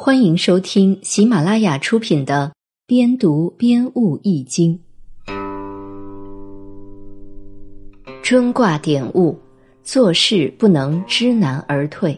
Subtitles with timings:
[0.00, 2.52] 欢迎收听喜马拉雅出品的
[2.86, 4.78] 《边读边悟易经》。
[8.22, 9.36] 春卦点悟：
[9.82, 12.16] 做事不能知难而退。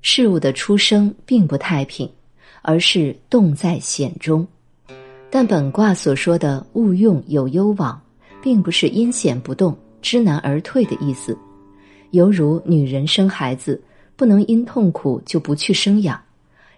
[0.00, 2.08] 事物的出生并不太平，
[2.62, 4.46] 而是动在险中。
[5.28, 8.00] 但本卦所说的“勿用有攸往”，
[8.40, 11.36] 并不是阴险不动、知难而退的意思。
[12.12, 13.82] 犹如女人生孩子，
[14.14, 16.18] 不能因痛苦就不去生养。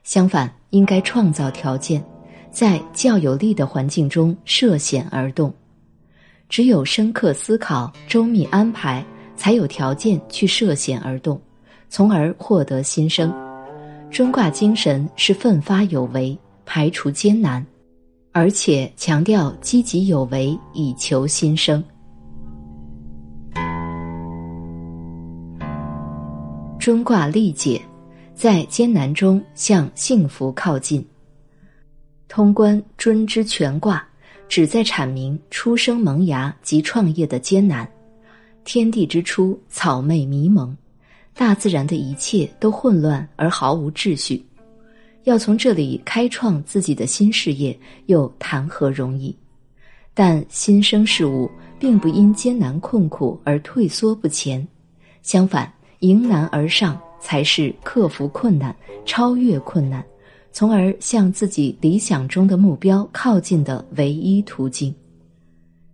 [0.02, 2.04] 相反，应该创造条件，
[2.50, 5.52] 在较有利的环境中涉险而动。
[6.48, 9.04] 只有深刻思考、周密安排，
[9.36, 11.40] 才有条件去涉险而动，
[11.88, 13.32] 从而获得新生。
[14.10, 17.64] 中卦精神是奋发有为，排除艰难，
[18.32, 21.82] 而且强调积极有为，以求新生。
[26.78, 27.80] 中卦历解。
[28.42, 31.06] 在艰难中向幸福靠近。
[32.26, 34.04] 通关尊之全卦，
[34.48, 37.88] 旨在阐明出生萌芽及创业的艰难。
[38.64, 40.76] 天地之初，草昧迷蒙，
[41.36, 44.44] 大自然的一切都混乱而毫无秩序。
[45.22, 49.32] 要从这里开创自己的新事业，又谈何容易？
[50.14, 54.66] 但新生事物并不因艰难困苦而退缩不前，
[55.22, 57.00] 相反，迎难而上。
[57.22, 58.74] 才是克服困难、
[59.06, 60.04] 超越困难，
[60.50, 64.92] 从而向自己理想中的目标靠近的唯一途径。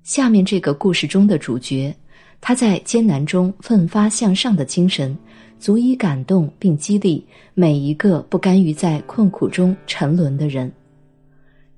[0.03, 1.95] 下面这个故事中的主角，
[2.41, 5.17] 他在艰难中奋发向上的精神，
[5.61, 10.73] 足以感动并激励每一个不甘于在困苦中沉沦的人。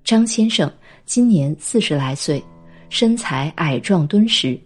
[0.05, 0.73] 张先生
[1.05, 2.43] 今年四十来岁，
[2.89, 4.59] 身材矮壮敦实，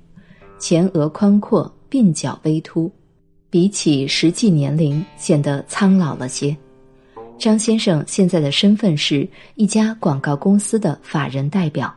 [0.59, 2.93] 前额宽阔，鬓角微凸。
[3.55, 6.57] 比起实际年龄，显得苍老了些。
[7.39, 11.95] 张先生现在的身份是一家广告公司的法人代表。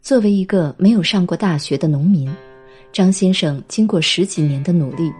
[0.00, 2.34] 作为一个没有上过大学的农民，
[2.94, 5.12] 张先生经过十几年的努力，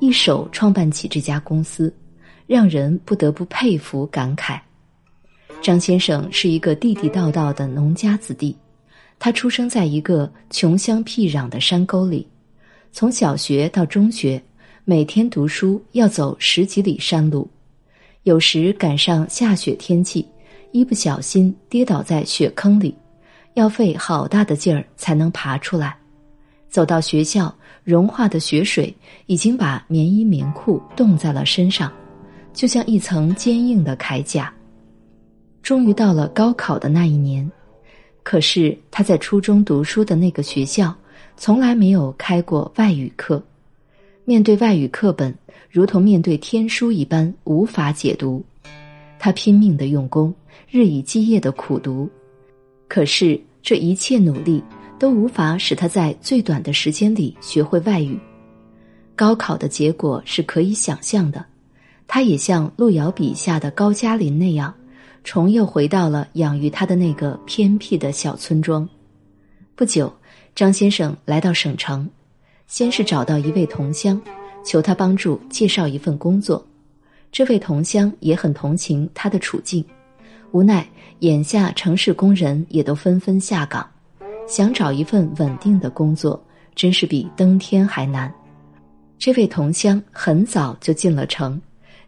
[0.00, 1.94] 一手创办起这家公司，
[2.46, 4.58] 让人不得不佩服感慨。
[5.60, 8.56] 张先生是一个地地道道的农家子弟，
[9.18, 12.26] 他出生在一个穷乡僻壤的山沟里，
[12.92, 14.42] 从小学到中学。
[14.84, 17.48] 每天读书要走十几里山路，
[18.24, 20.26] 有时赶上下雪天气，
[20.72, 22.92] 一不小心跌倒在雪坑里，
[23.54, 25.96] 要费好大的劲儿才能爬出来。
[26.68, 27.54] 走到学校，
[27.84, 28.92] 融化的雪水
[29.26, 31.92] 已经把棉衣棉裤冻在了身上，
[32.52, 34.52] 就像一层坚硬的铠甲。
[35.62, 37.48] 终于到了高考的那一年，
[38.24, 40.92] 可是他在初中读书的那个学校，
[41.36, 43.40] 从来没有开过外语课。
[44.24, 45.34] 面对外语课本，
[45.68, 48.44] 如同面对天书一般无法解读。
[49.18, 50.32] 他拼命的用功，
[50.70, 52.08] 日以继夜的苦读，
[52.88, 54.62] 可是这一切努力
[54.96, 58.16] 都无法使他在最短的时间里学会外语。
[59.16, 61.44] 高考的结果是可以想象的，
[62.06, 64.72] 他也像路遥笔下的高加林那样，
[65.24, 68.88] 重又回到了养育他的那个偏僻的小村庄。
[69.74, 70.12] 不久，
[70.54, 72.08] 张先生来到省城。
[72.66, 74.20] 先是找到一位同乡，
[74.64, 76.64] 求他帮助介绍一份工作。
[77.30, 79.84] 这位同乡也很同情他的处境，
[80.52, 80.86] 无奈
[81.20, 83.86] 眼下城市工人也都纷纷下岗，
[84.46, 86.42] 想找一份稳定的工作，
[86.74, 88.32] 真是比登天还难。
[89.18, 91.60] 这位同乡很早就进了城，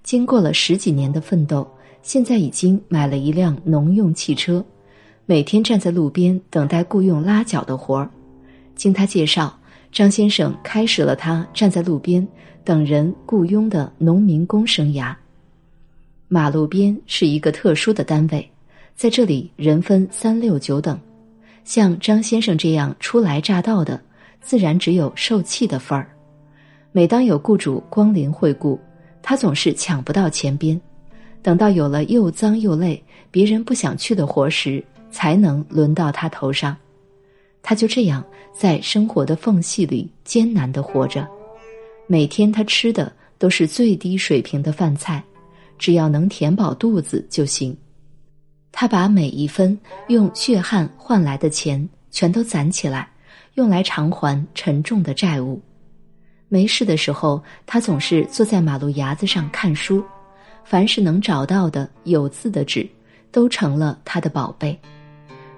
[0.03, 1.67] 经过了十几年的奋斗，
[2.03, 4.65] 现在已经买了一辆农用汽车，
[5.27, 8.11] 每天站在路边等待雇用拉脚的活儿。
[8.75, 9.59] 经他介绍。
[9.95, 12.27] 张先生开始了他站在路边
[12.65, 15.15] 等人雇佣的农民工生涯。
[16.27, 18.51] 马路边是一个特殊的单位，
[18.97, 20.99] 在这里人分三六九等，
[21.63, 24.03] 像张先生这样初来乍到的，
[24.41, 26.11] 自然只有受气的份儿。
[26.91, 28.77] 每当有雇主光临惠顾，
[29.23, 30.79] 他总是抢不到前边，
[31.41, 36.77] 等到有了又脏又累、别人不想去的活时，才能轮到他头上。
[37.67, 38.23] 他就这样
[38.53, 41.27] 在生活的缝隙里艰难的活着，
[42.07, 45.25] 每天他吃的都是最低水平的饭菜，
[45.79, 47.75] 只要能填饱肚子就行。
[48.71, 49.77] 他把每一分
[50.09, 53.09] 用血汗换来的钱全都攒起来，
[53.55, 55.59] 用来偿还沉重的债务。
[56.49, 60.05] 没事的时候，他总是坐在马路牙子上看书，
[60.65, 62.87] 凡是能找到的有字的纸，
[63.33, 64.79] 都成了他的宝贝。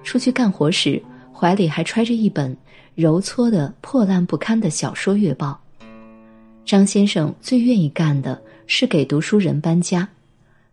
[0.03, 1.03] 出去干活时。
[1.39, 2.57] 怀里还揣着一本
[2.95, 5.59] 揉搓的破烂不堪的小说月报。
[6.65, 10.09] 张先生最愿意干的是给读书人搬家，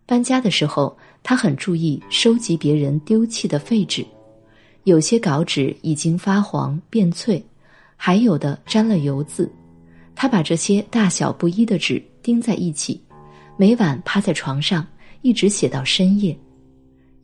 [0.07, 4.03] 搬家的时候，他很注意收集别人丢弃的废纸，
[4.85, 7.45] 有些稿纸已经发黄变脆，
[7.95, 9.53] 还有的沾了油渍。
[10.15, 12.99] 他把这些大小不一的纸钉在一起，
[13.59, 14.87] 每晚趴在床上
[15.21, 16.35] 一直写到深夜。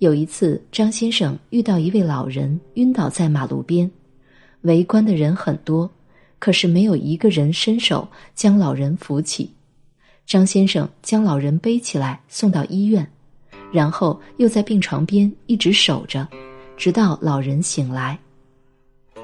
[0.00, 3.88] 有一次，张先生遇到一位老人晕倒在马路边，
[4.62, 5.90] 围观的人很多，
[6.38, 9.50] 可是没有一个人伸手将老人扶起。
[10.24, 13.06] 张先生将老人背起来送到医院，
[13.70, 16.26] 然后又在病床边一直守着，
[16.78, 18.18] 直到老人醒来。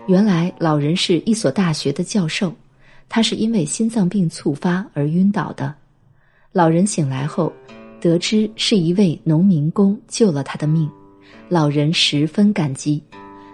[0.06, 2.54] 原来老人是一所大学的教授，
[3.08, 5.74] 他是因为心脏病猝发而晕倒的。
[6.52, 7.50] 老人醒来后。
[8.00, 10.88] 得知是一位农民工救了他的命，
[11.48, 13.02] 老人十分感激。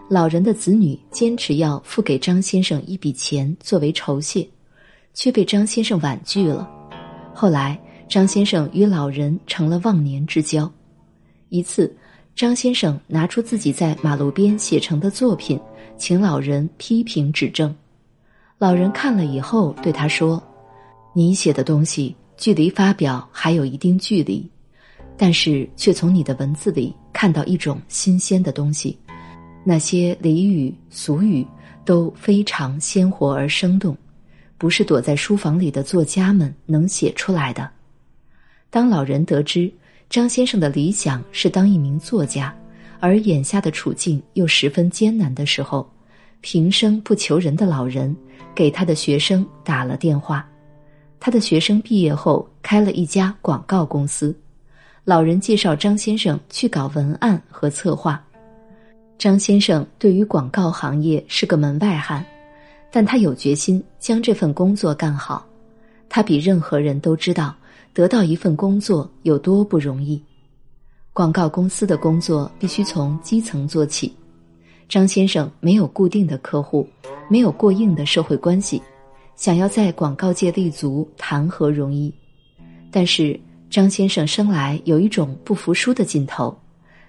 [0.09, 4.47] 老人的子女坚持要付给张先生一笔钱作为酬谢，
[5.15, 6.69] 却被张先生婉拒了。
[7.33, 10.71] 后来，张先生与老人成了忘年之交。
[11.49, 11.95] 一次，
[12.35, 15.59] 张先生拿出自己在马路边写成的作品，
[15.97, 17.75] 请老人批评指正。
[18.59, 20.43] 老人看了以后对他说
[21.15, 24.49] ：“你写的东西。”距离发表还有一定距离，
[25.17, 28.99] 但是却从你的文字里看到一种新鲜的东西。
[29.65, 31.47] 那些俚语俗语
[31.85, 33.97] 都非常鲜活而生动，
[34.59, 37.71] 不是躲在书房里的作家们能写出来的。
[38.71, 39.73] 当老人得知
[40.11, 42.53] 张先生的理想是当一名作家，
[42.99, 45.89] 而眼下的处境又十分艰难的时候，
[46.41, 48.17] 平生不求人的老人
[48.55, 50.49] 给他的学生打了电话。
[51.25, 54.37] 他的学生毕业后开了一家广告公司，
[55.05, 58.21] 老人介绍张先生去搞文案和策划。
[59.19, 62.27] 张先生对于广告行业是个门外汉，
[62.91, 65.47] 但他有决心将这份工作干好。
[66.09, 67.55] 他比任何人都知道
[67.95, 70.21] 得到一份工作有多不容易。
[71.13, 74.13] 广告公司的工作必须从基层做起。
[74.89, 76.85] 张先生没有固定的客户，
[77.31, 78.83] 没有过硬的社会关系。
[79.37, 82.13] 想要在广告界立足，谈何容易？
[82.91, 83.39] 但是
[83.71, 86.57] 张先生生来有一种不服输的劲头，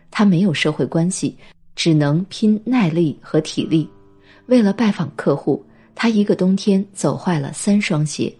[0.09, 1.37] 他没有社会关系，
[1.75, 3.87] 只能拼耐力和体力。
[4.47, 8.33] 为了拜访客户，他一个冬天走坏了三双鞋。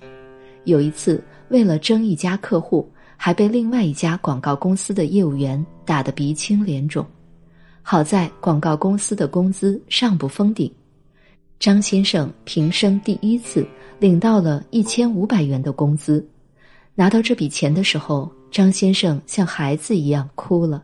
[0.64, 7.06] 有一次，为了争一家客户，还被另外一家广告公司的业务员打得鼻青脸肿。
[7.82, 10.74] 好在广告公司的工资上不封顶。
[11.64, 13.66] 张先生平生第一次
[13.98, 16.28] 领到了一千五百元的工资，
[16.94, 20.84] 拿到这笔钱的时候，张先生像孩子一样哭了。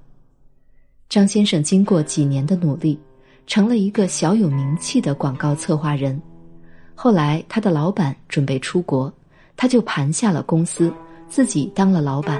[1.10, 2.98] 张先生经过几年的努力，
[3.46, 6.18] 成了一个小有名气的广告策划人。
[6.96, 9.14] 后来他的老板准备出国，
[9.58, 10.94] 他就盘下了公司，
[11.28, 12.40] 自己当了老板。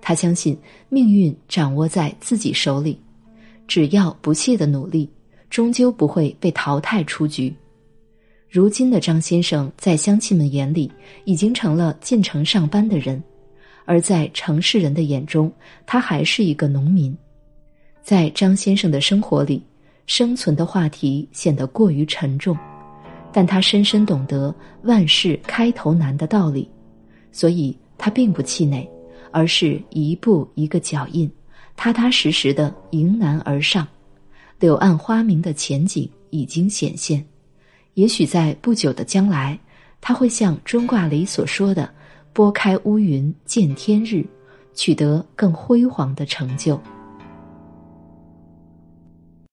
[0.00, 0.56] 他相信
[0.88, 2.96] 命运掌握在自己手里，
[3.66, 5.10] 只要不懈的努力。
[5.56, 7.50] 终究不会被淘汰出局。
[8.46, 10.92] 如今的张先生在乡亲们眼里
[11.24, 13.22] 已经成了进城上班的人，
[13.86, 15.50] 而在城市人的眼中，
[15.86, 17.16] 他还是一个农民。
[18.02, 19.62] 在张先生的生活里，
[20.04, 22.54] 生存的话题显得过于沉重，
[23.32, 26.68] 但他深深懂得万事开头难的道理，
[27.32, 28.86] 所以他并不气馁，
[29.30, 31.32] 而是一步一个脚印，
[31.76, 33.88] 踏踏实实的迎难而上。
[34.58, 37.22] 柳暗花明的前景已经显现，
[37.94, 39.58] 也许在不久的将来，
[40.00, 41.92] 他会像中卦里所说的
[42.32, 44.24] “拨开乌云见天日”，
[44.72, 46.80] 取得更辉煌的成就。